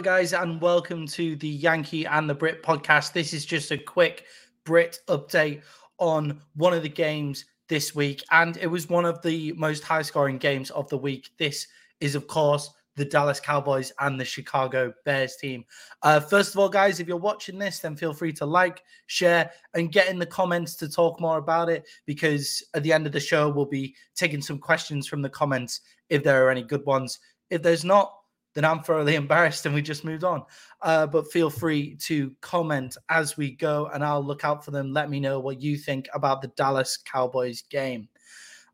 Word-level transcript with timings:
guys, 0.00 0.32
and 0.32 0.60
welcome 0.60 1.06
to 1.06 1.36
the 1.36 1.48
Yankee 1.48 2.06
and 2.06 2.28
the 2.28 2.34
Brit 2.34 2.62
podcast. 2.62 3.12
This 3.12 3.34
is 3.34 3.44
just 3.44 3.70
a 3.70 3.78
quick 3.78 4.24
Brit 4.64 4.98
update 5.08 5.60
on 5.98 6.40
one 6.54 6.72
of 6.72 6.82
the 6.82 6.88
games 6.88 7.44
this 7.68 7.94
week, 7.94 8.24
and 8.30 8.56
it 8.56 8.66
was 8.66 8.88
one 8.88 9.04
of 9.04 9.20
the 9.22 9.52
most 9.52 9.84
high 9.84 10.00
scoring 10.00 10.38
games 10.38 10.70
of 10.70 10.88
the 10.88 10.96
week. 10.96 11.30
This 11.38 11.68
is, 12.00 12.14
of 12.14 12.26
course, 12.26 12.70
the 12.96 13.04
Dallas 13.04 13.38
Cowboys 13.38 13.92
and 14.00 14.18
the 14.18 14.24
Chicago 14.24 14.94
Bears 15.04 15.36
team. 15.36 15.64
Uh, 16.02 16.20
first 16.20 16.54
of 16.54 16.58
all, 16.58 16.70
guys, 16.70 16.98
if 16.98 17.06
you're 17.06 17.16
watching 17.18 17.58
this, 17.58 17.78
then 17.78 17.94
feel 17.94 18.14
free 18.14 18.32
to 18.32 18.46
like, 18.46 18.82
share, 19.08 19.50
and 19.74 19.92
get 19.92 20.08
in 20.08 20.18
the 20.18 20.26
comments 20.26 20.74
to 20.76 20.90
talk 20.90 21.20
more 21.20 21.36
about 21.36 21.68
it 21.68 21.86
because 22.06 22.64
at 22.74 22.82
the 22.82 22.92
end 22.92 23.06
of 23.06 23.12
the 23.12 23.20
show, 23.20 23.50
we'll 23.50 23.66
be 23.66 23.94
taking 24.14 24.40
some 24.40 24.58
questions 24.58 25.06
from 25.06 25.20
the 25.20 25.30
comments 25.30 25.82
if 26.08 26.24
there 26.24 26.44
are 26.46 26.50
any 26.50 26.62
good 26.62 26.84
ones. 26.86 27.18
If 27.50 27.62
there's 27.62 27.84
not, 27.84 28.14
then 28.54 28.64
I'm 28.64 28.82
thoroughly 28.82 29.14
embarrassed 29.16 29.66
and 29.66 29.74
we 29.74 29.82
just 29.82 30.04
moved 30.04 30.24
on. 30.24 30.44
Uh, 30.80 31.06
but 31.06 31.30
feel 31.30 31.50
free 31.50 31.96
to 31.96 32.34
comment 32.40 32.96
as 33.08 33.36
we 33.36 33.52
go 33.52 33.90
and 33.92 34.04
I'll 34.04 34.24
look 34.24 34.44
out 34.44 34.64
for 34.64 34.70
them. 34.70 34.92
Let 34.92 35.10
me 35.10 35.20
know 35.20 35.40
what 35.40 35.60
you 35.60 35.76
think 35.76 36.08
about 36.14 36.42
the 36.42 36.48
Dallas 36.48 36.96
Cowboys 36.96 37.62
game. 37.62 38.08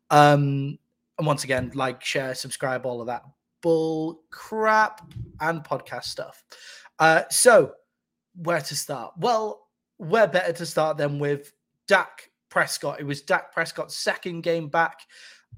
Um, 0.09 0.77
and 1.17 1.27
once 1.27 1.43
again, 1.43 1.71
like, 1.75 2.03
share, 2.03 2.33
subscribe, 2.33 2.85
all 2.85 3.01
of 3.01 3.07
that 3.07 3.23
bull 3.61 4.21
crap 4.29 5.01
and 5.41 5.63
podcast 5.63 6.05
stuff. 6.05 6.43
Uh, 6.97 7.23
so, 7.29 7.73
where 8.35 8.61
to 8.61 8.75
start? 8.75 9.13
Well, 9.17 9.67
where 9.97 10.27
better 10.27 10.53
to 10.53 10.65
start 10.65 10.97
than 10.97 11.19
with 11.19 11.51
Dak 11.87 12.29
Prescott? 12.49 12.99
It 12.99 13.05
was 13.05 13.21
Dak 13.21 13.53
Prescott's 13.53 13.95
second 13.95 14.41
game 14.41 14.69
back. 14.69 15.01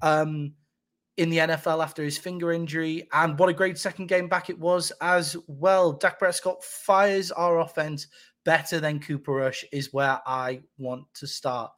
Um, 0.00 0.54
in 1.16 1.28
the 1.30 1.38
NFL 1.38 1.82
after 1.82 2.02
his 2.02 2.18
finger 2.18 2.52
injury. 2.52 3.08
And 3.12 3.38
what 3.38 3.48
a 3.48 3.54
great 3.54 3.78
second 3.78 4.06
game 4.06 4.28
back 4.28 4.50
it 4.50 4.58
was 4.58 4.92
as 5.00 5.36
well. 5.46 5.92
Dak 5.92 6.18
Prescott 6.18 6.64
fires 6.64 7.30
our 7.30 7.60
offense 7.60 8.06
better 8.44 8.80
than 8.80 9.00
Cooper 9.00 9.32
Rush, 9.32 9.64
is 9.72 9.92
where 9.92 10.20
I 10.26 10.62
want 10.78 11.04
to 11.14 11.26
start. 11.26 11.70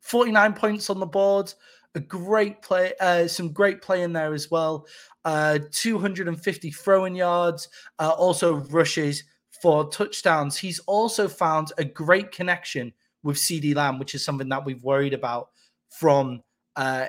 49 0.00 0.54
points 0.54 0.90
on 0.90 1.00
the 1.00 1.06
board, 1.06 1.52
a 1.94 2.00
great 2.00 2.62
play, 2.62 2.92
uh, 3.00 3.26
some 3.26 3.52
great 3.52 3.82
play 3.82 4.02
in 4.02 4.12
there 4.12 4.34
as 4.34 4.50
well. 4.50 4.86
Uh, 5.24 5.58
250 5.70 6.70
throwing 6.70 7.14
yards, 7.14 7.68
uh, 7.98 8.10
also 8.10 8.56
rushes 8.56 9.24
for 9.62 9.88
touchdowns. 9.90 10.56
He's 10.56 10.78
also 10.80 11.28
found 11.28 11.72
a 11.78 11.84
great 11.84 12.30
connection 12.32 12.92
with 13.22 13.36
CeeDee 13.36 13.74
Lamb, 13.74 13.98
which 13.98 14.14
is 14.14 14.24
something 14.24 14.48
that 14.48 14.64
we've 14.64 14.82
worried 14.82 15.14
about 15.14 15.50
from 15.90 16.42
uh, 16.76 17.06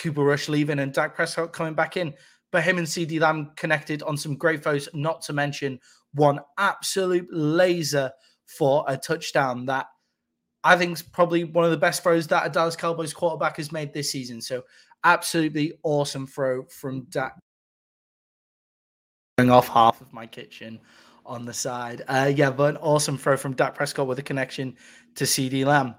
Cooper 0.00 0.24
Rush 0.24 0.48
leaving 0.48 0.78
and 0.78 0.92
Dak 0.92 1.14
Prescott 1.14 1.52
coming 1.52 1.74
back 1.74 1.96
in. 1.96 2.14
But 2.52 2.64
him 2.64 2.78
and 2.78 2.86
CeeDee 2.86 3.20
Lamb 3.20 3.52
connected 3.56 4.02
on 4.02 4.16
some 4.16 4.34
great 4.34 4.62
throws, 4.62 4.88
not 4.92 5.22
to 5.22 5.32
mention 5.32 5.78
one 6.14 6.40
absolute 6.58 7.28
laser 7.30 8.10
for 8.46 8.84
a 8.88 8.96
touchdown 8.96 9.66
that 9.66 9.86
I 10.64 10.76
think 10.76 10.92
is 10.94 11.02
probably 11.02 11.44
one 11.44 11.64
of 11.64 11.70
the 11.70 11.76
best 11.76 12.02
throws 12.02 12.26
that 12.26 12.46
a 12.46 12.50
Dallas 12.50 12.76
Cowboys 12.76 13.14
quarterback 13.14 13.56
has 13.58 13.70
made 13.70 13.94
this 13.94 14.10
season. 14.10 14.40
So 14.40 14.64
absolutely 15.04 15.74
awesome 15.82 16.26
throw 16.26 16.64
from 16.64 17.04
Dak. 17.04 17.34
Going 19.38 19.50
off 19.50 19.68
half 19.68 20.00
of 20.00 20.12
my 20.12 20.26
kitchen 20.26 20.80
on 21.24 21.44
the 21.44 21.54
side. 21.54 22.02
Uh, 22.08 22.32
yeah, 22.34 22.50
but 22.50 22.74
an 22.74 22.76
awesome 22.78 23.16
throw 23.16 23.36
from 23.36 23.54
Dak 23.54 23.74
Prescott 23.74 24.06
with 24.06 24.18
a 24.18 24.22
connection 24.22 24.76
to 25.14 25.24
CeeDee 25.24 25.64
Lamb. 25.64 25.94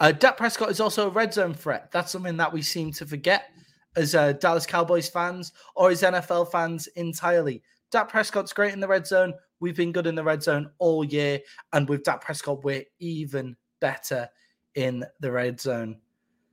Uh, 0.00 0.12
Dak 0.12 0.36
Prescott 0.36 0.70
is 0.70 0.80
also 0.80 1.06
a 1.06 1.10
red 1.10 1.32
zone 1.32 1.54
threat. 1.54 1.90
That's 1.92 2.10
something 2.10 2.36
that 2.36 2.52
we 2.52 2.62
seem 2.62 2.92
to 2.92 3.06
forget 3.06 3.50
as 3.96 4.14
uh, 4.14 4.32
Dallas 4.32 4.66
Cowboys 4.66 5.08
fans 5.08 5.52
or 5.76 5.90
as 5.90 6.02
NFL 6.02 6.50
fans 6.50 6.86
entirely. 6.88 7.62
Dak 7.90 8.08
Prescott's 8.08 8.52
great 8.52 8.72
in 8.72 8.80
the 8.80 8.88
red 8.88 9.06
zone. 9.06 9.34
We've 9.60 9.76
been 9.76 9.92
good 9.92 10.06
in 10.06 10.14
the 10.14 10.24
red 10.24 10.42
zone 10.42 10.70
all 10.78 11.04
year. 11.04 11.40
And 11.72 11.88
with 11.88 12.02
Dak 12.02 12.20
Prescott, 12.20 12.64
we're 12.64 12.84
even 12.98 13.56
better 13.80 14.28
in 14.74 15.04
the 15.20 15.30
red 15.30 15.60
zone. 15.60 15.98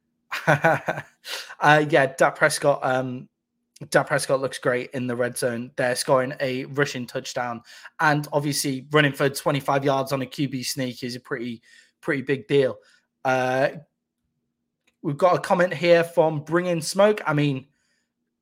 uh, 0.47 1.02
yeah, 1.90 2.13
Dak 2.18 2.35
Prescott. 2.35 2.79
Um, 2.84 3.28
Dak 3.90 4.08
Prescott 4.08 4.40
looks 4.40 4.59
great 4.59 4.91
in 4.91 5.08
the 5.08 5.16
red 5.16 5.38
zone. 5.38 5.72
They're 5.75 5.96
scoring 5.96 6.34
a 6.40 6.66
rushing 6.66 7.08
touchdown, 7.08 7.63
and 8.00 8.28
obviously 8.31 8.88
running 8.91 9.13
for 9.13 9.28
25 9.28 9.84
yards 9.84 10.12
on 10.12 10.22
a 10.22 10.25
QB 10.25 10.63
sneak 10.66 11.03
is 11.03 11.16
a 11.16 11.20
pretty, 11.20 11.64
pretty 11.99 12.22
big 12.22 12.47
deal. 12.47 12.78
Uh, 13.23 13.70
we've 15.02 15.18
got 15.18 15.35
a 15.35 15.40
comment 15.40 15.73
here 15.73 16.03
from 16.03 16.44
Bringing 16.44 16.82
Smoke. 16.82 17.22
I 17.26 17.34
mean, 17.34 17.68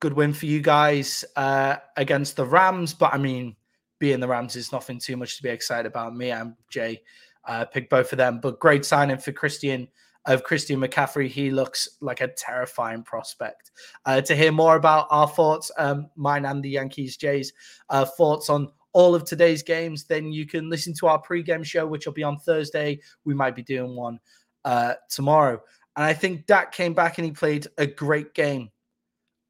good 0.00 0.12
win 0.12 0.32
for 0.32 0.46
you 0.46 0.60
guys 0.60 1.24
uh, 1.36 1.76
against 1.96 2.36
the 2.36 2.46
Rams, 2.46 2.94
but 2.94 3.12
I 3.12 3.18
mean, 3.18 3.56
being 3.98 4.20
the 4.20 4.28
Rams 4.28 4.56
is 4.56 4.72
nothing 4.72 4.98
too 4.98 5.16
much 5.16 5.36
to 5.36 5.42
be 5.42 5.50
excited 5.50 5.86
about. 5.86 6.16
Me 6.16 6.30
and 6.30 6.54
Jay 6.70 7.02
uh, 7.44 7.66
picked 7.66 7.90
both 7.90 8.12
of 8.12 8.18
them, 8.18 8.40
but 8.40 8.58
great 8.58 8.84
signing 8.84 9.18
for 9.18 9.32
Christian 9.32 9.88
of 10.26 10.44
Christian 10.44 10.80
McCaffrey. 10.80 11.28
He 11.28 11.50
looks 11.50 11.96
like 12.00 12.20
a 12.20 12.28
terrifying 12.28 13.02
prospect. 13.02 13.70
Uh, 14.04 14.20
to 14.20 14.36
hear 14.36 14.52
more 14.52 14.76
about 14.76 15.06
our 15.10 15.28
thoughts, 15.28 15.70
um, 15.78 16.10
mine 16.16 16.44
and 16.44 16.62
the 16.62 16.70
Yankees, 16.70 17.16
Jay's 17.16 17.52
uh, 17.88 18.04
thoughts 18.04 18.50
on 18.50 18.70
all 18.92 19.14
of 19.14 19.24
today's 19.24 19.62
games, 19.62 20.04
then 20.04 20.32
you 20.32 20.46
can 20.46 20.68
listen 20.68 20.92
to 20.94 21.06
our 21.06 21.18
pre-game 21.18 21.62
show, 21.62 21.86
which 21.86 22.06
will 22.06 22.12
be 22.12 22.22
on 22.22 22.38
Thursday. 22.38 23.00
We 23.24 23.34
might 23.34 23.54
be 23.54 23.62
doing 23.62 23.96
one 23.96 24.18
uh, 24.64 24.94
tomorrow. 25.08 25.60
And 25.96 26.04
I 26.04 26.12
think 26.12 26.46
Dak 26.46 26.72
came 26.72 26.94
back 26.94 27.18
and 27.18 27.24
he 27.24 27.32
played 27.32 27.66
a 27.78 27.86
great 27.86 28.34
game. 28.34 28.70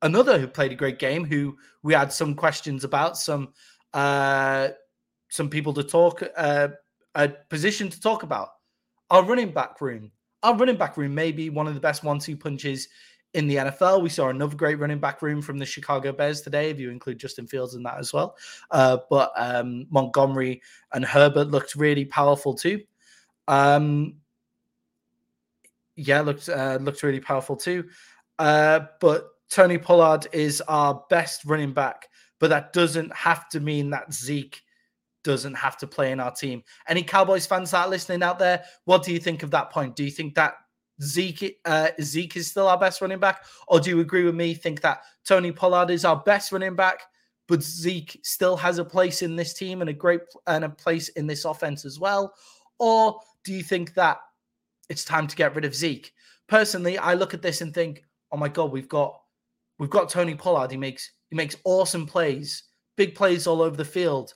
Another 0.02 0.38
who 0.38 0.46
played 0.46 0.72
a 0.72 0.76
great 0.76 0.98
game, 0.98 1.24
who 1.24 1.56
we 1.82 1.92
had 1.92 2.12
some 2.12 2.34
questions 2.34 2.84
about, 2.84 3.18
some 3.18 3.52
uh, 3.92 4.68
some 5.28 5.50
people 5.50 5.74
to 5.74 5.82
talk, 5.82 6.22
uh, 6.36 6.68
a 7.14 7.28
position 7.28 7.88
to 7.88 8.00
talk 8.00 8.22
about. 8.22 8.48
Our 9.10 9.24
running 9.24 9.52
back 9.52 9.80
room, 9.80 10.10
our 10.42 10.56
running 10.56 10.76
back 10.76 10.96
room 10.96 11.14
may 11.14 11.32
be 11.32 11.50
one 11.50 11.66
of 11.66 11.74
the 11.74 11.80
best 11.80 12.02
one-two 12.02 12.36
punches 12.36 12.88
in 13.34 13.46
the 13.46 13.56
NFL. 13.56 14.02
We 14.02 14.08
saw 14.08 14.28
another 14.28 14.56
great 14.56 14.78
running 14.78 14.98
back 14.98 15.22
room 15.22 15.42
from 15.42 15.58
the 15.58 15.66
Chicago 15.66 16.12
Bears 16.12 16.40
today, 16.40 16.70
if 16.70 16.80
you 16.80 16.90
include 16.90 17.18
Justin 17.18 17.46
Fields 17.46 17.74
in 17.74 17.82
that 17.84 17.98
as 17.98 18.12
well. 18.12 18.36
Uh, 18.70 18.98
but 19.08 19.32
um, 19.36 19.86
Montgomery 19.90 20.62
and 20.92 21.04
Herbert 21.04 21.48
looked 21.48 21.74
really 21.74 22.04
powerful 22.04 22.54
too. 22.54 22.80
Um, 23.48 24.14
yeah, 26.00 26.20
looked 26.20 26.48
uh, 26.48 26.78
looked 26.80 27.02
really 27.02 27.20
powerful 27.20 27.56
too. 27.56 27.88
Uh, 28.38 28.80
but 29.00 29.28
Tony 29.50 29.78
Pollard 29.78 30.26
is 30.32 30.60
our 30.62 31.04
best 31.10 31.44
running 31.44 31.72
back, 31.72 32.08
but 32.38 32.48
that 32.50 32.72
doesn't 32.72 33.14
have 33.14 33.48
to 33.50 33.60
mean 33.60 33.90
that 33.90 34.12
Zeke 34.12 34.62
doesn't 35.22 35.54
have 35.54 35.76
to 35.78 35.86
play 35.86 36.12
in 36.12 36.20
our 36.20 36.32
team. 36.32 36.62
Any 36.88 37.02
Cowboys 37.02 37.46
fans 37.46 37.72
that 37.72 37.84
are 37.84 37.90
listening 37.90 38.22
out 38.22 38.38
there, 38.38 38.64
what 38.84 39.02
do 39.02 39.12
you 39.12 39.18
think 39.18 39.42
of 39.42 39.50
that 39.50 39.70
point? 39.70 39.94
Do 39.94 40.04
you 40.04 40.10
think 40.10 40.34
that 40.36 40.54
Zeke 41.02 41.58
uh, 41.66 41.90
Zeke 42.00 42.36
is 42.36 42.50
still 42.50 42.68
our 42.68 42.78
best 42.78 43.00
running 43.00 43.20
back, 43.20 43.44
or 43.68 43.80
do 43.80 43.90
you 43.90 44.00
agree 44.00 44.24
with 44.24 44.34
me? 44.34 44.54
Think 44.54 44.80
that 44.80 45.02
Tony 45.26 45.52
Pollard 45.52 45.90
is 45.90 46.04
our 46.04 46.16
best 46.16 46.52
running 46.52 46.76
back, 46.76 47.02
but 47.46 47.62
Zeke 47.62 48.18
still 48.22 48.56
has 48.56 48.78
a 48.78 48.84
place 48.84 49.20
in 49.20 49.36
this 49.36 49.52
team 49.52 49.82
and 49.82 49.90
a 49.90 49.94
great 49.94 50.22
and 50.46 50.64
a 50.64 50.70
place 50.70 51.08
in 51.10 51.26
this 51.26 51.44
offense 51.44 51.84
as 51.84 52.00
well, 52.00 52.34
or 52.78 53.20
do 53.44 53.52
you 53.52 53.62
think 53.62 53.94
that 53.94 54.18
it's 54.90 55.04
time 55.04 55.26
to 55.28 55.36
get 55.36 55.54
rid 55.54 55.64
of 55.64 55.74
Zeke. 55.74 56.12
Personally, 56.48 56.98
I 56.98 57.14
look 57.14 57.32
at 57.32 57.40
this 57.40 57.62
and 57.62 57.72
think, 57.72 58.02
oh 58.32 58.36
my 58.36 58.48
god, 58.48 58.72
we've 58.72 58.88
got 58.88 59.18
we've 59.78 59.88
got 59.88 60.10
Tony 60.10 60.34
Pollard. 60.34 60.70
He 60.70 60.76
makes 60.76 61.12
he 61.30 61.36
makes 61.36 61.56
awesome 61.64 62.06
plays, 62.06 62.64
big 62.96 63.14
plays 63.14 63.46
all 63.46 63.62
over 63.62 63.76
the 63.76 63.84
field. 63.84 64.34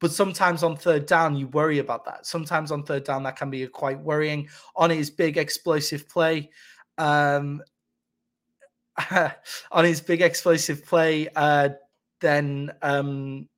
But 0.00 0.12
sometimes 0.12 0.62
on 0.62 0.76
third 0.76 1.06
down, 1.06 1.36
you 1.36 1.46
worry 1.48 1.78
about 1.78 2.04
that. 2.04 2.26
Sometimes 2.26 2.70
on 2.70 2.82
third 2.82 3.04
down, 3.04 3.22
that 3.22 3.36
can 3.36 3.48
be 3.48 3.66
quite 3.66 3.98
worrying. 3.98 4.48
On 4.74 4.90
his 4.90 5.08
big 5.08 5.38
explosive 5.38 6.06
play, 6.06 6.50
um, 6.98 7.62
on 9.72 9.84
his 9.84 10.02
big 10.02 10.20
explosive 10.20 10.84
play, 10.84 11.28
uh, 11.34 11.70
then 12.20 12.72
um, 12.82 13.48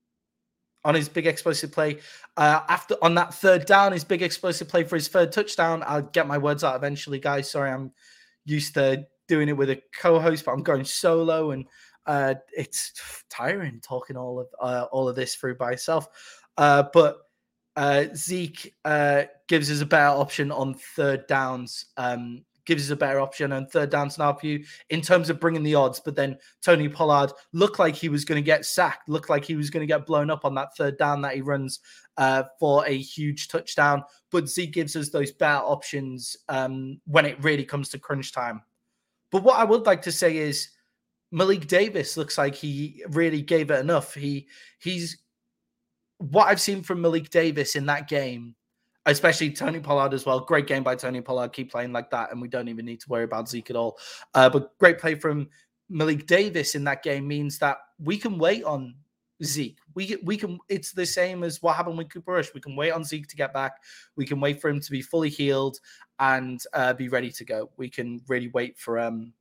on 0.84 0.94
his 0.94 1.08
big 1.08 1.26
explosive 1.26 1.72
play. 1.72 1.98
Uh, 2.36 2.60
after 2.68 2.96
on 3.02 3.14
that 3.14 3.34
third 3.34 3.66
down, 3.66 3.92
his 3.92 4.04
big 4.04 4.22
explosive 4.22 4.68
play 4.68 4.84
for 4.84 4.96
his 4.96 5.08
third 5.08 5.32
touchdown. 5.32 5.82
I'll 5.86 6.02
get 6.02 6.26
my 6.26 6.38
words 6.38 6.64
out 6.64 6.76
eventually, 6.76 7.18
guys. 7.18 7.50
Sorry, 7.50 7.70
I'm 7.70 7.92
used 8.44 8.74
to 8.74 9.06
doing 9.26 9.48
it 9.48 9.56
with 9.56 9.70
a 9.70 9.82
co-host, 10.00 10.44
but 10.44 10.52
I'm 10.52 10.62
going 10.62 10.84
solo, 10.84 11.50
and 11.50 11.66
uh, 12.06 12.34
it's 12.56 13.24
tiring 13.28 13.80
talking 13.80 14.16
all 14.16 14.40
of 14.40 14.48
uh, 14.60 14.86
all 14.92 15.08
of 15.08 15.16
this 15.16 15.34
through 15.34 15.56
by 15.56 15.72
yourself. 15.72 16.08
Uh, 16.56 16.84
but 16.92 17.18
uh, 17.76 18.06
Zeke 18.14 18.74
uh, 18.84 19.24
gives 19.46 19.70
us 19.70 19.80
a 19.80 19.86
better 19.86 20.16
option 20.16 20.50
on 20.50 20.74
third 20.74 21.26
downs. 21.26 21.86
Um, 21.96 22.44
gives 22.68 22.84
us 22.84 22.90
a 22.92 22.96
better 22.96 23.18
option 23.18 23.50
on 23.50 23.66
third 23.66 23.88
down 23.88 24.10
snap 24.10 24.44
you 24.44 24.62
in 24.90 25.00
terms 25.00 25.30
of 25.30 25.40
bringing 25.40 25.62
the 25.62 25.74
odds. 25.74 26.00
But 26.00 26.14
then 26.14 26.36
Tony 26.62 26.86
Pollard 26.86 27.32
looked 27.54 27.78
like 27.78 27.96
he 27.96 28.10
was 28.10 28.26
going 28.26 28.40
to 28.40 28.44
get 28.44 28.66
sacked, 28.66 29.08
looked 29.08 29.30
like 29.30 29.42
he 29.42 29.56
was 29.56 29.70
going 29.70 29.80
to 29.80 29.92
get 29.92 30.04
blown 30.04 30.28
up 30.30 30.44
on 30.44 30.54
that 30.56 30.76
third 30.76 30.98
down 30.98 31.22
that 31.22 31.34
he 31.34 31.40
runs 31.40 31.80
uh, 32.18 32.42
for 32.60 32.86
a 32.86 32.96
huge 32.96 33.48
touchdown. 33.48 34.04
But 34.30 34.50
Zeke 34.50 34.74
gives 34.74 34.96
us 34.96 35.08
those 35.08 35.32
better 35.32 35.64
options 35.64 36.36
um, 36.50 37.00
when 37.06 37.24
it 37.24 37.42
really 37.42 37.64
comes 37.64 37.88
to 37.88 37.98
crunch 37.98 38.32
time. 38.32 38.60
But 39.32 39.42
what 39.42 39.56
I 39.56 39.64
would 39.64 39.86
like 39.86 40.02
to 40.02 40.12
say 40.12 40.36
is 40.36 40.68
Malik 41.32 41.68
Davis 41.68 42.18
looks 42.18 42.36
like 42.36 42.54
he 42.54 43.02
really 43.08 43.40
gave 43.40 43.70
it 43.70 43.80
enough. 43.80 44.12
He 44.12 44.46
he's 44.78 45.16
what 46.18 46.48
I've 46.48 46.60
seen 46.60 46.82
from 46.82 47.00
Malik 47.00 47.30
Davis 47.30 47.76
in 47.76 47.86
that 47.86 48.08
game, 48.08 48.56
especially 49.08 49.50
Tony 49.50 49.80
Pollard 49.80 50.14
as 50.14 50.26
well. 50.26 50.40
Great 50.40 50.66
game 50.66 50.82
by 50.82 50.94
Tony 50.94 51.20
Pollard. 51.20 51.52
Keep 51.52 51.72
playing 51.72 51.92
like 51.92 52.10
that, 52.10 52.30
and 52.30 52.40
we 52.40 52.48
don't 52.48 52.68
even 52.68 52.84
need 52.84 53.00
to 53.00 53.08
worry 53.08 53.24
about 53.24 53.48
Zeke 53.48 53.70
at 53.70 53.76
all. 53.76 53.98
Uh, 54.34 54.48
but 54.48 54.76
great 54.78 54.98
play 54.98 55.14
from 55.14 55.48
Malik 55.88 56.26
Davis 56.26 56.74
in 56.74 56.84
that 56.84 57.02
game 57.02 57.26
means 57.26 57.58
that 57.58 57.78
we 57.98 58.18
can 58.18 58.38
wait 58.38 58.64
on 58.64 58.94
Zeke. 59.42 59.78
We 59.94 60.16
we 60.22 60.36
can. 60.36 60.58
It's 60.68 60.92
the 60.92 61.06
same 61.06 61.42
as 61.42 61.62
what 61.62 61.76
happened 61.76 61.98
with 61.98 62.10
Cooper 62.12 62.32
Rush. 62.32 62.52
We 62.54 62.60
can 62.60 62.76
wait 62.76 62.92
on 62.92 63.02
Zeke 63.02 63.26
to 63.28 63.36
get 63.36 63.54
back. 63.54 63.76
We 64.16 64.26
can 64.26 64.40
wait 64.40 64.60
for 64.60 64.68
him 64.68 64.80
to 64.80 64.90
be 64.90 65.02
fully 65.02 65.30
healed 65.30 65.78
and 66.18 66.60
uh, 66.74 66.92
be 66.92 67.08
ready 67.08 67.30
to 67.30 67.44
go. 67.44 67.70
We 67.76 67.88
can 67.88 68.20
really 68.28 68.48
wait 68.48 68.78
for 68.78 68.98
um. 68.98 69.32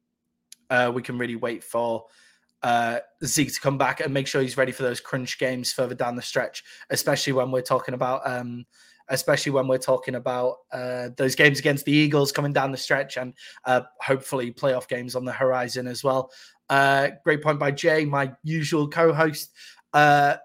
Uh, 0.70 0.92
we 0.94 1.02
can 1.02 1.18
really 1.18 1.38
wait 1.38 1.64
for 1.64 2.06
uh, 2.64 3.00
Zeke 3.24 3.54
to 3.54 3.62
come 3.62 3.78
back 3.78 4.02
and 4.02 4.14
make 4.14 4.28
sure 4.28 4.42
he's 4.42 4.58
ready 4.58 4.74
for 4.74 4.84
those 4.84 5.00
crunch 5.00 5.40
games 5.40 5.72
further 5.72 5.96
down 5.96 6.16
the 6.18 6.22
stretch, 6.22 6.64
especially 6.90 7.34
when 7.34 7.52
we're 7.52 7.62
talking 7.62 7.94
about 7.94 8.22
um, 8.26 8.66
especially 9.10 9.52
when 9.52 9.68
we're 9.68 9.78
talking 9.78 10.16
about 10.16 10.58
uh, 10.72 11.10
those 11.18 11.36
games 11.36 11.60
against 11.60 11.86
the 11.86 11.92
Eagles 11.92 12.32
coming 12.32 12.54
down 12.54 12.72
the 12.72 12.78
stretch 12.78 13.18
and 13.18 13.34
uh, 13.66 13.82
hopefully 14.02 14.52
playoff 14.52 14.88
games 14.88 15.16
on 15.16 15.26
the 15.26 15.32
horizon 15.32 15.88
as 15.88 16.04
well. 16.04 16.32
Uh, 16.70 17.10
great 17.24 17.42
point 17.42 17.60
by 17.60 17.72
Jay, 17.72 18.06
my 18.06 18.32
usual 18.44 18.88
co-host. 18.88 19.52
Uh, 19.94 20.36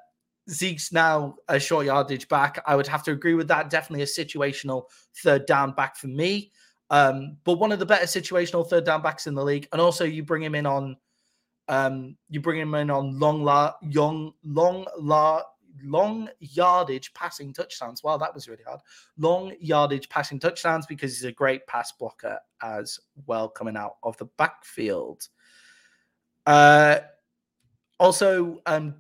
Zeke's 0.51 0.93
now 0.93 1.37
a 1.49 1.59
short 1.59 1.87
yardage 1.87 2.29
back. 2.29 2.63
I 2.67 2.77
would 2.77 2.87
have 2.87 3.03
to 3.05 3.13
agree 3.13 3.35
with 3.35 3.49
that. 3.49 3.71
Definitely 3.71 4.03
a 4.03 4.07
situational 4.07 4.85
third 5.23 5.47
down 5.47 5.73
back 5.73 5.97
for 5.97 6.09
me. 6.09 6.53
Um, 6.91 7.39
but 7.45 7.59
one 7.59 7.73
of 7.73 7.79
the 7.79 7.87
better 7.87 8.07
situational 8.07 8.69
third 8.69 8.85
down 8.85 9.03
backs 9.03 9.27
in 9.27 9.35
the 9.35 9.45
league. 9.45 9.69
And 9.73 9.81
also, 9.81 10.05
you 10.05 10.23
bring 10.23 10.43
him 10.43 10.55
in 10.55 10.67
on 10.67 10.97
um, 11.69 12.17
you 12.29 12.41
bring 12.41 12.61
him 12.61 12.75
in 12.75 12.91
on 12.91 13.19
long 13.19 13.43
la 13.43 13.73
young 13.83 14.33
long 14.45 14.87
la 14.99 15.43
long 15.83 16.29
yardage 16.41 17.13
passing 17.15 17.53
touchdowns. 17.53 18.03
Wow, 18.03 18.17
that 18.19 18.35
was 18.35 18.49
really 18.49 18.65
hard. 18.67 18.81
Long 19.19 19.55
yardage 19.61 20.09
passing 20.09 20.39
touchdowns 20.39 20.87
because 20.87 21.13
he's 21.17 21.25
a 21.25 21.33
great 21.33 21.67
pass 21.67 21.93
blocker 21.93 22.39
as 22.63 22.99
well 23.27 23.49
coming 23.49 23.77
out 23.77 23.97
of 24.03 24.17
the 24.19 24.27
backfield. 24.39 25.29
Uh, 26.47 26.99
also, 27.99 28.61
um, 28.67 28.97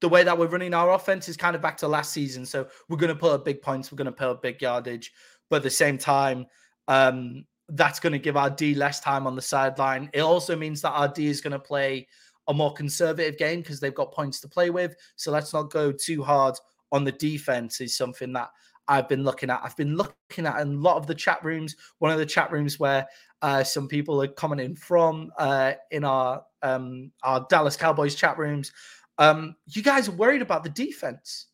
the 0.00 0.08
way 0.08 0.22
that 0.22 0.36
we're 0.36 0.46
running 0.46 0.74
our 0.74 0.92
offense 0.92 1.28
is 1.28 1.36
kind 1.36 1.56
of 1.56 1.62
back 1.62 1.76
to 1.78 1.88
last 1.88 2.12
season. 2.12 2.44
So 2.44 2.68
we're 2.88 2.98
going 2.98 3.12
to 3.12 3.18
put 3.18 3.32
up 3.32 3.44
big 3.44 3.62
points, 3.62 3.90
we're 3.90 3.96
going 3.96 4.06
to 4.06 4.12
put 4.12 4.28
up 4.28 4.42
big 4.42 4.60
yardage, 4.60 5.12
but 5.48 5.56
at 5.56 5.62
the 5.62 5.70
same 5.70 5.98
time, 5.98 6.46
um, 6.88 7.44
that's 7.70 7.98
going 7.98 8.12
to 8.12 8.18
give 8.18 8.36
our 8.36 8.50
D 8.50 8.74
less 8.74 9.00
time 9.00 9.26
on 9.26 9.34
the 9.34 9.42
sideline. 9.42 10.08
It 10.12 10.20
also 10.20 10.54
means 10.54 10.82
that 10.82 10.90
our 10.90 11.08
D 11.08 11.26
is 11.26 11.40
going 11.40 11.52
to 11.52 11.58
play 11.58 12.06
a 12.48 12.54
more 12.54 12.72
conservative 12.72 13.38
game 13.38 13.60
because 13.60 13.80
they've 13.80 13.94
got 13.94 14.12
points 14.12 14.40
to 14.40 14.48
play 14.48 14.70
with. 14.70 14.94
So 15.16 15.30
let's 15.30 15.52
not 15.52 15.70
go 15.70 15.92
too 15.92 16.22
hard 16.22 16.54
on 16.92 17.04
the 17.04 17.12
defense, 17.12 17.80
is 17.80 17.96
something 17.96 18.32
that 18.34 18.50
I've 18.88 19.08
been 19.08 19.24
looking 19.24 19.50
at. 19.50 19.60
I've 19.62 19.76
been 19.76 19.96
looking 19.96 20.46
at 20.46 20.60
a 20.60 20.64
lot 20.64 20.96
of 20.96 21.06
the 21.06 21.14
chat 21.14 21.44
rooms. 21.44 21.74
One 21.98 22.12
of 22.12 22.18
the 22.18 22.26
chat 22.26 22.52
rooms 22.52 22.78
where 22.78 23.06
uh, 23.42 23.64
some 23.64 23.88
people 23.88 24.22
are 24.22 24.28
commenting 24.28 24.76
from 24.76 25.32
uh, 25.38 25.72
in 25.90 26.04
our 26.04 26.44
um, 26.62 27.10
our 27.22 27.46
Dallas 27.50 27.76
Cowboys 27.76 28.14
chat 28.14 28.38
rooms. 28.38 28.72
Um, 29.18 29.56
you 29.66 29.82
guys 29.82 30.08
are 30.08 30.12
worried 30.12 30.42
about 30.42 30.62
the 30.62 30.70
defense. 30.70 31.46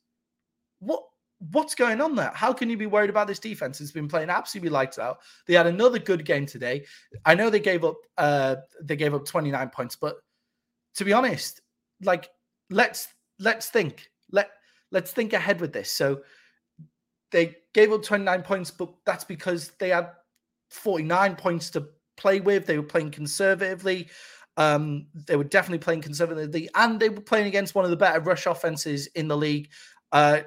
What 0.80 1.02
what's 1.50 1.74
going 1.74 2.00
on 2.00 2.14
there? 2.14 2.30
How 2.34 2.52
can 2.52 2.70
you 2.70 2.76
be 2.76 2.86
worried 2.86 3.10
about 3.10 3.26
this 3.26 3.38
defense? 3.38 3.80
It's 3.80 3.90
been 3.90 4.08
playing 4.08 4.30
absolutely 4.30 4.70
lights 4.70 4.98
out. 4.98 5.18
They 5.46 5.54
had 5.54 5.66
another 5.66 5.98
good 5.98 6.24
game 6.24 6.46
today. 6.46 6.84
I 7.24 7.34
know 7.34 7.50
they 7.50 7.60
gave 7.60 7.84
up 7.84 7.96
uh, 8.18 8.56
they 8.82 8.96
gave 8.96 9.14
up 9.14 9.24
29 9.24 9.70
points, 9.70 9.96
but 9.96 10.16
to 10.96 11.04
be 11.04 11.12
honest, 11.12 11.60
like 12.02 12.30
let's 12.70 13.08
let's 13.38 13.68
think. 13.68 14.10
Let 14.30 14.50
let's 14.90 15.12
think 15.12 15.32
ahead 15.32 15.60
with 15.60 15.72
this. 15.72 15.90
So 15.90 16.22
they 17.30 17.56
gave 17.72 17.92
up 17.92 18.02
29 18.02 18.42
points, 18.42 18.70
but 18.70 18.92
that's 19.06 19.24
because 19.24 19.72
they 19.78 19.88
had 19.88 20.10
49 20.70 21.36
points 21.36 21.70
to 21.70 21.88
play 22.16 22.40
with. 22.40 22.66
They 22.66 22.76
were 22.76 22.84
playing 22.84 23.10
conservatively. 23.10 24.08
Um, 24.58 25.06
they 25.14 25.36
were 25.36 25.44
definitely 25.44 25.78
playing 25.78 26.02
conservatively, 26.02 26.68
and 26.74 27.00
they 27.00 27.08
were 27.08 27.22
playing 27.22 27.46
against 27.46 27.74
one 27.74 27.84
of 27.84 27.90
the 27.90 27.96
better 27.96 28.20
rush 28.20 28.46
offenses 28.46 29.06
in 29.08 29.28
the 29.28 29.36
league. 29.36 29.70
Uh, 30.12 30.42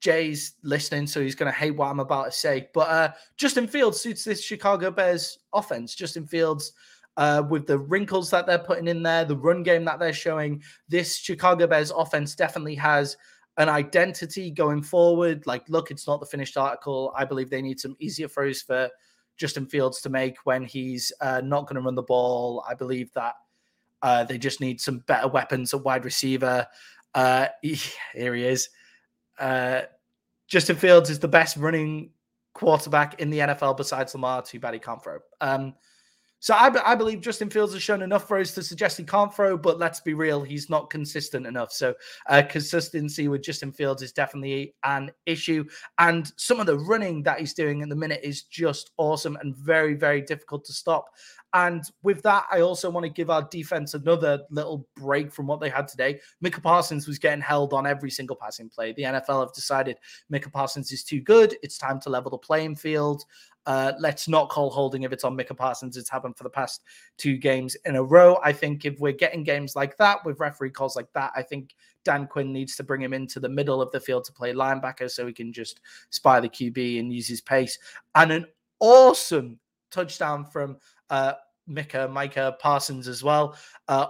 Jay's 0.00 0.54
listening, 0.62 1.06
so 1.06 1.20
he's 1.20 1.34
going 1.34 1.50
to 1.50 1.58
hate 1.58 1.72
what 1.72 1.88
I'm 1.88 2.00
about 2.00 2.26
to 2.26 2.32
say. 2.32 2.68
But 2.72 2.88
uh, 2.88 3.12
Justin 3.36 3.66
Fields 3.66 4.00
suits 4.00 4.24
this 4.24 4.42
Chicago 4.42 4.90
Bears 4.90 5.38
offense. 5.52 5.94
Justin 5.94 6.26
Fields 6.26 6.72
uh, 7.20 7.42
with 7.50 7.66
the 7.66 7.78
wrinkles 7.78 8.30
that 8.30 8.46
they're 8.46 8.58
putting 8.58 8.88
in 8.88 9.02
there, 9.02 9.26
the 9.26 9.36
run 9.36 9.62
game 9.62 9.84
that 9.84 9.98
they're 9.98 10.10
showing, 10.10 10.62
this 10.88 11.18
Chicago 11.18 11.66
Bears 11.66 11.90
offense 11.90 12.34
definitely 12.34 12.74
has 12.76 13.14
an 13.58 13.68
identity 13.68 14.50
going 14.50 14.82
forward. 14.82 15.46
Like, 15.46 15.68
look, 15.68 15.90
it's 15.90 16.06
not 16.06 16.20
the 16.20 16.24
finished 16.24 16.56
article. 16.56 17.12
I 17.14 17.26
believe 17.26 17.50
they 17.50 17.60
need 17.60 17.78
some 17.78 17.94
easier 18.00 18.26
throws 18.26 18.62
for 18.62 18.88
Justin 19.36 19.66
Fields 19.66 20.00
to 20.00 20.08
make 20.08 20.38
when 20.44 20.64
he's 20.64 21.12
uh, 21.20 21.42
not 21.44 21.66
going 21.66 21.74
to 21.74 21.82
run 21.82 21.94
the 21.94 22.02
ball. 22.02 22.64
I 22.66 22.72
believe 22.72 23.12
that 23.12 23.34
uh, 24.00 24.24
they 24.24 24.38
just 24.38 24.62
need 24.62 24.80
some 24.80 25.00
better 25.00 25.28
weapons 25.28 25.74
at 25.74 25.84
wide 25.84 26.06
receiver. 26.06 26.66
Uh, 27.14 27.48
here 27.62 28.34
he 28.34 28.46
is. 28.46 28.70
Uh, 29.38 29.82
Justin 30.48 30.76
Fields 30.76 31.10
is 31.10 31.18
the 31.18 31.28
best 31.28 31.58
running 31.58 32.12
quarterback 32.54 33.20
in 33.20 33.28
the 33.28 33.40
NFL 33.40 33.76
besides 33.76 34.14
Lamar. 34.14 34.40
Too 34.40 34.58
bad 34.58 34.72
he 34.72 34.80
can't 34.80 35.04
throw. 35.04 35.18
Um, 35.42 35.74
so 36.40 36.54
I, 36.54 36.92
I, 36.92 36.94
believe 36.94 37.20
Justin 37.20 37.50
Fields 37.50 37.74
has 37.74 37.82
shown 37.82 38.00
enough 38.00 38.26
throws 38.26 38.54
to 38.54 38.62
suggest 38.62 38.96
he 38.96 39.04
can't 39.04 39.32
throw, 39.34 39.58
but 39.58 39.78
let's 39.78 40.00
be 40.00 40.14
real, 40.14 40.42
he's 40.42 40.70
not 40.70 40.88
consistent 40.88 41.46
enough. 41.46 41.70
So 41.70 41.94
uh, 42.28 42.42
consistency 42.48 43.28
with 43.28 43.42
Justin 43.42 43.72
Fields 43.72 44.02
is 44.02 44.12
definitely 44.12 44.74
an 44.82 45.12
issue. 45.26 45.64
And 45.98 46.32
some 46.36 46.58
of 46.58 46.66
the 46.66 46.78
running 46.78 47.22
that 47.24 47.40
he's 47.40 47.52
doing 47.52 47.82
in 47.82 47.90
the 47.90 47.96
minute 47.96 48.20
is 48.22 48.44
just 48.44 48.90
awesome 48.96 49.36
and 49.36 49.54
very, 49.54 49.94
very 49.94 50.22
difficult 50.22 50.64
to 50.64 50.72
stop. 50.72 51.10
And 51.52 51.82
with 52.02 52.22
that, 52.22 52.44
I 52.50 52.60
also 52.60 52.88
want 52.90 53.04
to 53.04 53.10
give 53.10 53.28
our 53.28 53.42
defense 53.50 53.94
another 53.94 54.42
little 54.50 54.86
break 54.94 55.32
from 55.32 55.46
what 55.46 55.60
they 55.60 55.68
had 55.68 55.88
today. 55.88 56.20
Micah 56.40 56.60
Parsons 56.60 57.08
was 57.08 57.18
getting 57.18 57.40
held 57.40 57.72
on 57.72 57.86
every 57.86 58.10
single 58.10 58.36
passing 58.36 58.68
play. 58.68 58.92
The 58.92 59.02
NFL 59.02 59.40
have 59.40 59.52
decided 59.52 59.98
Micah 60.28 60.50
Parsons 60.50 60.92
is 60.92 61.02
too 61.02 61.20
good. 61.20 61.56
It's 61.62 61.76
time 61.76 62.00
to 62.02 62.10
level 62.10 62.30
the 62.30 62.38
playing 62.38 62.76
field. 62.76 63.24
Uh, 63.66 63.92
let's 63.98 64.26
not 64.26 64.48
call 64.48 64.70
holding 64.70 65.02
if 65.02 65.12
it's 65.12 65.24
on 65.24 65.36
Micah 65.36 65.54
Parsons. 65.54 65.96
It's 65.96 66.10
happened 66.10 66.36
for 66.36 66.44
the 66.44 66.50
past 66.50 66.82
two 67.18 67.36
games 67.36 67.76
in 67.84 67.96
a 67.96 68.02
row. 68.02 68.38
I 68.42 68.52
think 68.52 68.84
if 68.84 68.98
we're 68.98 69.12
getting 69.12 69.44
games 69.44 69.76
like 69.76 69.96
that 69.98 70.24
with 70.24 70.40
referee 70.40 70.70
calls 70.70 70.96
like 70.96 71.12
that, 71.12 71.32
I 71.36 71.42
think 71.42 71.74
Dan 72.04 72.26
Quinn 72.26 72.52
needs 72.52 72.76
to 72.76 72.84
bring 72.84 73.02
him 73.02 73.12
into 73.12 73.38
the 73.38 73.48
middle 73.48 73.82
of 73.82 73.90
the 73.92 74.00
field 74.00 74.24
to 74.24 74.32
play 74.32 74.52
linebacker 74.52 75.10
so 75.10 75.26
he 75.26 75.32
can 75.32 75.52
just 75.52 75.80
spy 76.10 76.40
the 76.40 76.48
QB 76.48 76.98
and 76.98 77.12
use 77.12 77.28
his 77.28 77.40
pace. 77.40 77.78
And 78.14 78.32
an 78.32 78.46
awesome 78.80 79.58
touchdown 79.90 80.44
from 80.46 80.78
uh, 81.10 81.34
Micah, 81.66 82.08
Micah 82.08 82.56
Parsons 82.58 83.08
as 83.08 83.22
well. 83.22 83.56
Uh, 83.88 84.06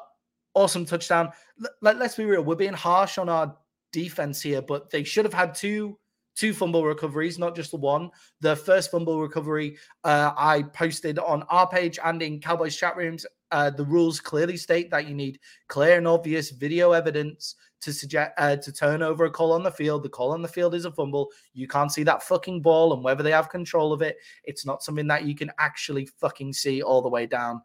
awesome 0.55 0.85
touchdown. 0.87 1.31
L- 1.65 1.97
let's 1.97 2.17
be 2.17 2.25
real, 2.25 2.43
we're 2.43 2.55
being 2.55 2.73
harsh 2.73 3.19
on 3.19 3.29
our 3.29 3.57
defense 3.93 4.41
here, 4.41 4.63
but 4.63 4.91
they 4.91 5.03
should 5.03 5.25
have 5.25 5.35
had 5.35 5.55
two 5.55 5.99
two 6.41 6.55
fumble 6.55 6.87
recoveries, 6.87 7.39
not 7.39 7.55
just 7.55 7.71
the 7.71 7.77
one. 7.77 8.11
The 8.41 8.57
first 8.57 8.91
fumble 8.91 9.21
recovery 9.21 9.77
uh, 10.05 10.33
I 10.39 10.63
posted 10.63 11.19
on 11.19 11.43
our 11.51 11.69
page 11.69 11.99
and 12.03 12.23
in 12.23 12.41
Cowboys 12.41 12.75
chat 12.75 12.97
rooms. 12.97 13.27
Uh, 13.53 13.69
the 13.69 13.85
rules 13.85 14.21
clearly 14.21 14.57
state 14.57 14.91
that 14.91 15.07
you 15.07 15.15
need 15.15 15.39
clear 15.69 15.99
and 15.99 16.09
obvious 16.09 16.49
video 16.51 16.93
evidence 16.93 17.57
to 17.83 17.93
suggest 17.93 18.31
uh, 18.39 18.57
to 18.57 18.73
turn 18.73 19.03
over 19.03 19.27
a 19.27 19.31
call 19.31 19.53
on 19.53 19.63
the 19.63 19.71
field. 19.71 20.03
The 20.03 20.09
call 20.09 20.33
on 20.33 20.41
the 20.41 20.49
field 20.49 20.75
is 20.75 20.87
a 20.87 20.93
fumble. 20.93 21.29
You 21.53 21.69
can't 21.69 21.93
see 21.93 22.05
that 22.05 22.23
fucking 22.23 22.63
ball 22.63 22.95
and 22.95 23.05
whether 23.05 23.23
they 23.23 23.33
have 23.33 23.51
control 23.51 23.93
of 23.93 24.01
it. 24.01 24.17
It's 24.45 24.65
not 24.65 24.83
something 24.83 25.09
that 25.09 25.25
you 25.25 25.35
can 25.35 25.53
actually 25.59 26.07
fucking 26.07 26.55
see 26.55 26.81
all 26.81 27.03
the 27.03 27.09
way 27.11 27.27
down. 27.27 27.61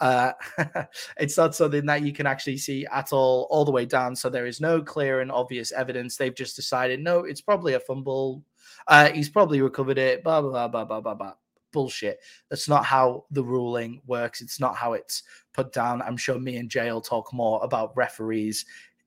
Uh, 0.00 0.32
it's 1.18 1.36
not 1.36 1.54
something 1.54 1.86
that 1.86 2.02
you 2.02 2.12
can 2.12 2.26
actually 2.26 2.56
see 2.56 2.86
at 2.86 3.12
all, 3.12 3.46
all 3.50 3.64
the 3.64 3.70
way 3.72 3.86
down. 3.86 4.16
So 4.16 4.28
there 4.28 4.46
is 4.46 4.60
no 4.60 4.82
clear 4.82 5.20
and 5.20 5.30
obvious 5.30 5.72
evidence. 5.72 6.16
They've 6.16 6.34
just 6.34 6.56
decided, 6.56 7.00
no, 7.00 7.20
it's 7.20 7.40
probably 7.40 7.74
a 7.74 7.80
fumble. 7.80 8.44
Uh, 8.86 9.10
he's 9.10 9.28
probably 9.28 9.60
recovered 9.62 9.98
it. 9.98 10.24
Blah 10.24 10.42
blah 10.42 10.68
blah 10.68 10.84
blah 10.84 11.00
blah 11.00 11.14
blah. 11.14 11.32
Bullshit. 11.72 12.20
That's 12.50 12.68
not 12.68 12.84
how 12.84 13.24
the 13.30 13.42
ruling 13.42 14.00
works. 14.06 14.40
It's 14.40 14.60
not 14.60 14.76
how 14.76 14.92
it's 14.92 15.22
put 15.52 15.72
down. 15.72 16.02
I'm 16.02 16.16
sure 16.16 16.38
me 16.38 16.56
and 16.56 16.70
Jay 16.70 16.90
will 16.90 17.00
talk 17.00 17.32
more 17.32 17.60
about 17.64 17.96
referees 17.96 18.64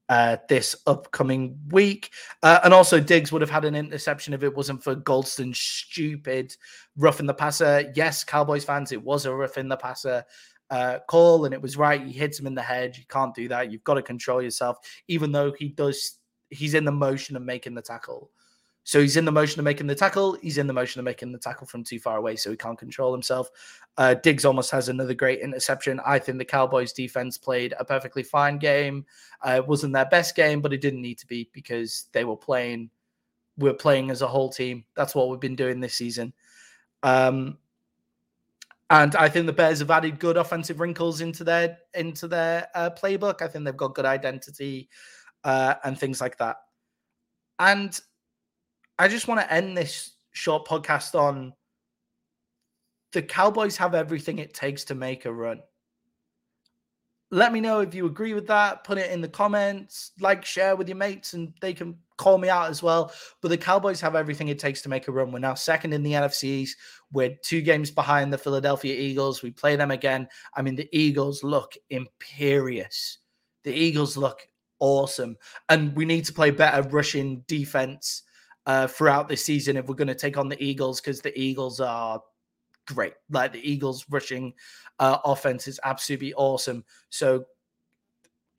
uh, 0.09 0.37
this 0.47 0.75
upcoming 0.85 1.57
week. 1.69 2.11
Uh, 2.43 2.59
and 2.63 2.73
also, 2.73 2.99
Diggs 2.99 3.31
would 3.31 3.41
have 3.41 3.49
had 3.49 3.65
an 3.65 3.75
interception 3.75 4.33
if 4.33 4.43
it 4.43 4.55
wasn't 4.55 4.83
for 4.83 4.95
Golston's 4.95 5.59
stupid 5.59 6.55
roughing 6.95 7.25
the 7.25 7.33
passer. 7.33 7.91
Yes, 7.95 8.23
Cowboys 8.23 8.65
fans, 8.65 8.91
it 8.91 9.03
was 9.03 9.25
a 9.25 9.33
roughing 9.33 9.67
the 9.67 9.77
passer 9.77 10.23
uh, 10.69 10.99
call, 11.07 11.45
and 11.45 11.53
it 11.53 11.61
was 11.61 11.77
right. 11.77 12.01
He 12.01 12.11
hits 12.11 12.39
him 12.39 12.47
in 12.47 12.55
the 12.55 12.61
head. 12.61 12.97
You 12.97 13.03
can't 13.09 13.33
do 13.33 13.47
that. 13.49 13.71
You've 13.71 13.83
got 13.83 13.95
to 13.95 14.01
control 14.01 14.41
yourself, 14.41 14.77
even 15.07 15.31
though 15.31 15.53
he 15.57 15.69
does. 15.69 16.17
He's 16.49 16.73
in 16.73 16.85
the 16.85 16.91
motion 16.91 17.35
of 17.35 17.41
making 17.41 17.75
the 17.75 17.81
tackle. 17.81 18.31
So 18.87 19.01
he's 19.01 19.17
in 19.17 19.25
the 19.25 19.33
motion 19.33 19.59
of 19.59 19.65
making 19.65 19.87
the 19.87 19.95
tackle. 19.95 20.37
He's 20.41 20.57
in 20.57 20.65
the 20.65 20.71
motion 20.71 20.99
of 20.99 21.03
making 21.03 21.33
the 21.33 21.37
tackle 21.37 21.67
from 21.67 21.83
too 21.83 21.99
far 21.99 22.15
away, 22.15 22.37
so 22.37 22.49
he 22.49 22.55
can't 22.55 22.79
control 22.79 23.11
himself. 23.11 23.49
Uh, 23.97 24.13
Diggs 24.13 24.45
almost 24.45 24.71
has 24.71 24.87
another 24.87 25.13
great 25.13 25.41
interception. 25.41 25.99
I 26.05 26.19
think 26.19 26.37
the 26.37 26.45
Cowboys 26.45 26.93
defense 26.93 27.37
played 27.37 27.73
a 27.77 27.83
perfectly 27.83 28.23
fine 28.23 28.57
game. 28.59 29.05
Uh, 29.45 29.55
it 29.57 29.67
wasn't 29.67 29.91
their 29.91 30.05
best 30.05 30.37
game, 30.37 30.61
but 30.61 30.71
it 30.71 30.79
didn't 30.79 31.01
need 31.01 31.17
to 31.17 31.27
be 31.27 31.49
because 31.51 32.05
they 32.13 32.23
were 32.23 32.37
playing. 32.37 32.89
We're 33.57 33.73
playing 33.73 34.09
as 34.09 34.21
a 34.21 34.27
whole 34.27 34.49
team. 34.49 34.85
That's 34.95 35.13
what 35.13 35.27
we've 35.27 35.37
been 35.37 35.57
doing 35.57 35.81
this 35.81 35.95
season. 35.95 36.31
Um, 37.03 37.57
and 38.89 39.15
I 39.15 39.27
think 39.27 39.45
the 39.45 39.53
Bears 39.53 39.79
have 39.79 39.91
added 39.91 40.19
good 40.19 40.37
offensive 40.37 40.79
wrinkles 40.79 41.21
into 41.21 41.43
their 41.43 41.77
into 41.93 42.27
their 42.27 42.67
uh, 42.73 42.89
playbook. 42.89 43.41
I 43.41 43.47
think 43.47 43.65
they've 43.65 43.75
got 43.75 43.95
good 43.95 44.05
identity 44.05 44.89
uh, 45.43 45.75
and 45.83 45.99
things 45.99 46.21
like 46.21 46.37
that. 46.37 46.57
And 47.59 47.99
I 48.97 49.07
just 49.07 49.27
want 49.27 49.41
to 49.41 49.53
end 49.53 49.77
this 49.77 50.13
short 50.31 50.65
podcast 50.65 51.19
on 51.19 51.53
the 53.11 53.21
Cowboys 53.21 53.77
have 53.77 53.95
everything 53.95 54.39
it 54.39 54.53
takes 54.53 54.83
to 54.85 54.95
make 54.95 55.25
a 55.25 55.33
run. 55.33 55.61
Let 57.31 57.51
me 57.51 57.59
know 57.59 57.81
if 57.81 57.93
you 57.93 58.05
agree 58.05 58.33
with 58.33 58.47
that. 58.47 58.83
Put 58.83 58.97
it 58.97 59.11
in 59.11 59.21
the 59.21 59.27
comments, 59.27 60.11
like, 60.19 60.45
share 60.45 60.75
with 60.75 60.87
your 60.87 60.97
mates, 60.97 61.33
and 61.33 61.53
they 61.61 61.73
can 61.73 61.97
call 62.17 62.37
me 62.37 62.49
out 62.49 62.69
as 62.69 62.83
well. 62.83 63.11
But 63.41 63.49
the 63.49 63.57
Cowboys 63.57 64.01
have 64.01 64.15
everything 64.15 64.47
it 64.49 64.59
takes 64.59 64.81
to 64.81 64.89
make 64.89 65.07
a 65.07 65.11
run. 65.11 65.31
We're 65.31 65.39
now 65.39 65.53
second 65.53 65.93
in 65.93 66.03
the 66.03 66.13
NFC 66.13 66.43
East. 66.43 66.77
We're 67.11 67.37
two 67.43 67.61
games 67.61 67.91
behind 67.91 68.33
the 68.33 68.37
Philadelphia 68.37 68.95
Eagles. 68.95 69.41
We 69.41 69.51
play 69.51 69.75
them 69.75 69.91
again. 69.91 70.27
I 70.55 70.61
mean, 70.61 70.75
the 70.75 70.89
Eagles 70.91 71.43
look 71.43 71.73
imperious. 71.89 73.19
The 73.63 73.73
Eagles 73.73 74.17
look 74.17 74.47
awesome. 74.79 75.37
And 75.69 75.95
we 75.95 76.05
need 76.05 76.25
to 76.25 76.33
play 76.33 76.51
better 76.51 76.87
rushing 76.89 77.43
defense 77.47 78.23
uh, 78.65 78.87
throughout 78.87 79.29
this 79.29 79.43
season 79.43 79.77
if 79.77 79.87
we're 79.87 79.95
going 79.95 80.07
to 80.09 80.15
take 80.15 80.37
on 80.37 80.49
the 80.49 80.61
Eagles 80.61 80.99
because 80.99 81.21
the 81.21 81.37
Eagles 81.39 81.79
are 81.79 82.21
great. 82.87 83.13
Like 83.29 83.53
the 83.53 83.69
Eagles 83.69 84.05
rushing 84.09 84.53
uh, 84.99 85.19
offense 85.23 85.67
is 85.67 85.79
absolutely 85.83 86.33
awesome. 86.33 86.83
So 87.09 87.45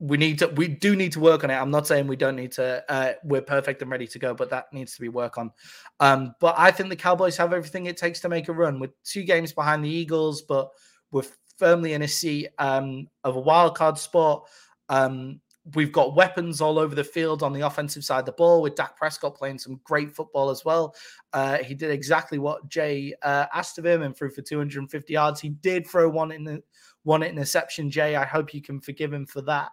we 0.01 0.17
need 0.17 0.39
to 0.39 0.47
we 0.49 0.69
do 0.69 0.95
need 0.95 1.13
to 1.13 1.21
work 1.21 1.43
on 1.43 1.51
it. 1.51 1.55
I'm 1.55 1.71
not 1.71 1.87
saying 1.87 2.07
we 2.07 2.17
don't 2.17 2.37
need 2.37 2.53
to 2.53 2.85
uh, 2.89 3.15
we're 3.25 3.43
perfect 3.43 3.83
and 3.83 3.91
ready 3.91 4.07
to 4.07 4.19
go, 4.19 4.33
but 4.33 4.51
that 4.51 4.73
needs 4.73 4.95
to 4.95 5.01
be 5.01 5.09
work 5.09 5.39
on. 5.39 5.51
Um, 5.99 6.35
but 6.41 6.55
I 6.57 6.71
think 6.71 6.89
the 6.89 6.97
Cowboys 6.97 7.37
have 7.37 7.53
everything 7.53 7.87
it 7.87 7.97
takes 7.97 8.21
to 8.21 8.29
make 8.29 8.49
a 8.49 8.53
run 8.53 8.79
with 8.79 8.91
two 9.03 9.25
games 9.25 9.53
behind 9.53 9.85
the 9.85 9.91
Eagles, 9.91 10.43
but 10.43 10.71
we're 11.11 11.25
firmly 11.57 11.95
in 11.95 12.03
a 12.03 12.09
seat 12.09 12.49
um, 12.59 13.09
of 13.25 13.37
a 13.37 13.41
wild 13.41 13.77
card 13.77 13.99
spot. 13.99 14.47
Um, 14.89 15.41
we've 15.75 15.93
got 15.93 16.15
weapons 16.15 16.61
all 16.61 16.79
over 16.79 16.95
the 16.95 17.05
field 17.05 17.43
on 17.43 17.53
the 17.53 17.61
offensive 17.61 18.05
side 18.05 18.21
of 18.21 18.27
the 18.27 18.33
ball 18.33 18.63
with 18.63 18.75
Dak 18.75 18.97
Prescott 18.97 19.35
playing 19.35 19.59
some 19.59 19.81
great 19.85 20.15
football 20.15 20.51
as 20.51 20.65
well. 20.65 20.95
Uh, 21.33 21.59
he 21.59 21.75
did 21.75 21.91
exactly 21.91 22.39
what 22.39 22.69
Jay 22.69 23.13
uh, 23.23 23.47
asked 23.53 23.79
of 23.79 23.85
him 23.85 24.03
and 24.03 24.17
threw 24.17 24.31
for 24.31 24.43
250 24.43 25.13
yards. 25.13 25.41
He 25.41 25.51
did 25.51 25.87
throw 25.87 26.09
one 26.09 26.33
in 26.33 26.45
the 26.45 26.63
one 27.09 27.23
interception. 27.23 27.91
Jay, 27.91 28.15
I 28.17 28.27
hope 28.27 28.53
you 28.53 28.61
can 28.61 28.81
forgive 28.81 29.13
him 29.13 29.25
for 29.25 29.41
that, 29.43 29.71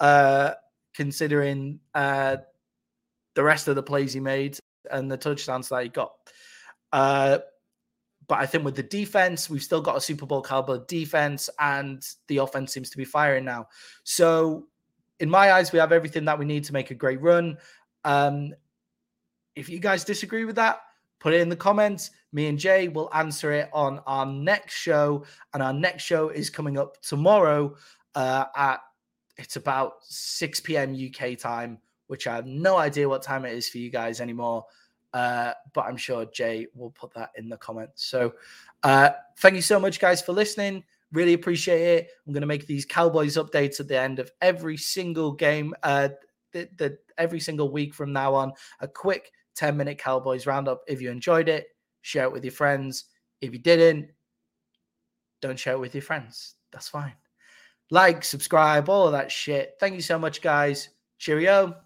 uh, 0.00 0.50
considering 0.94 1.78
uh, 1.94 2.38
the 3.34 3.42
rest 3.42 3.68
of 3.68 3.76
the 3.76 3.82
plays 3.82 4.12
he 4.12 4.18
made 4.20 4.58
and 4.90 5.10
the 5.10 5.16
touchdowns 5.16 5.68
that 5.68 5.84
he 5.84 5.88
got. 5.88 6.12
Uh, 6.92 7.38
but 8.26 8.40
I 8.40 8.46
think 8.46 8.64
with 8.64 8.74
the 8.74 8.82
defense, 8.82 9.48
we've 9.48 9.62
still 9.62 9.80
got 9.80 9.96
a 9.96 10.00
Super 10.00 10.26
Bowl 10.26 10.42
caliber 10.42 10.84
defense, 10.88 11.48
and 11.60 12.04
the 12.26 12.38
offense 12.38 12.72
seems 12.72 12.90
to 12.90 12.96
be 12.96 13.04
firing 13.04 13.44
now. 13.44 13.68
So 14.02 14.66
in 15.20 15.30
my 15.30 15.52
eyes, 15.52 15.70
we 15.70 15.78
have 15.78 15.92
everything 15.92 16.24
that 16.24 16.38
we 16.38 16.44
need 16.44 16.64
to 16.64 16.72
make 16.72 16.90
a 16.90 16.96
great 16.96 17.20
run. 17.22 17.58
Um, 18.04 18.54
if 19.54 19.68
you 19.68 19.78
guys 19.78 20.02
disagree 20.04 20.44
with 20.44 20.56
that, 20.56 20.80
put 21.22 21.32
it 21.32 21.40
in 21.40 21.48
the 21.48 21.56
comments. 21.56 22.10
Me 22.32 22.48
and 22.48 22.58
Jay 22.58 22.88
will 22.88 23.08
answer 23.14 23.52
it 23.52 23.70
on 23.72 24.00
our 24.06 24.26
next 24.26 24.74
show, 24.74 25.24
and 25.54 25.62
our 25.62 25.72
next 25.72 26.02
show 26.02 26.30
is 26.30 26.50
coming 26.50 26.76
up 26.76 27.00
tomorrow 27.00 27.76
uh, 28.16 28.46
at 28.56 28.80
it's 29.36 29.54
about 29.56 29.94
6 30.02 30.60
p.m. 30.60 30.94
UK 30.94 31.38
time, 31.38 31.78
which 32.08 32.26
I 32.26 32.34
have 32.34 32.46
no 32.46 32.76
idea 32.76 33.08
what 33.08 33.22
time 33.22 33.44
it 33.44 33.52
is 33.52 33.68
for 33.68 33.78
you 33.78 33.88
guys 33.88 34.20
anymore. 34.20 34.66
Uh, 35.14 35.52
but 35.72 35.82
I'm 35.82 35.96
sure 35.96 36.24
Jay 36.26 36.66
will 36.74 36.90
put 36.90 37.14
that 37.14 37.30
in 37.36 37.48
the 37.48 37.56
comments. 37.56 38.04
So, 38.04 38.34
uh, 38.82 39.10
thank 39.38 39.54
you 39.54 39.62
so 39.62 39.78
much, 39.78 40.00
guys, 40.00 40.20
for 40.20 40.32
listening. 40.32 40.82
Really 41.12 41.34
appreciate 41.34 41.82
it. 41.82 42.08
I'm 42.26 42.32
going 42.32 42.40
to 42.40 42.46
make 42.46 42.66
these 42.66 42.84
Cowboys 42.84 43.36
updates 43.36 43.78
at 43.78 43.86
the 43.86 43.98
end 43.98 44.18
of 44.18 44.32
every 44.40 44.76
single 44.76 45.32
game, 45.32 45.72
uh, 45.82 46.08
the, 46.50 46.68
the, 46.76 46.98
every 47.16 47.40
single 47.40 47.70
week 47.70 47.94
from 47.94 48.12
now 48.12 48.34
on. 48.34 48.52
A 48.80 48.88
quick 48.88 49.32
10 49.56 49.76
minute 49.76 49.98
Cowboys 49.98 50.46
roundup. 50.46 50.82
If 50.86 51.00
you 51.00 51.10
enjoyed 51.10 51.48
it, 51.48 51.66
share 52.02 52.24
it 52.24 52.32
with 52.32 52.44
your 52.44 52.52
friends. 52.52 53.04
If 53.40 53.52
you 53.52 53.58
didn't, 53.58 54.10
don't 55.40 55.58
share 55.58 55.74
it 55.74 55.80
with 55.80 55.94
your 55.94 56.02
friends. 56.02 56.54
That's 56.72 56.88
fine. 56.88 57.14
Like, 57.90 58.24
subscribe, 58.24 58.88
all 58.88 59.06
of 59.06 59.12
that 59.12 59.30
shit. 59.30 59.74
Thank 59.78 59.94
you 59.94 60.02
so 60.02 60.18
much, 60.18 60.40
guys. 60.40 60.88
Cheerio. 61.18 61.76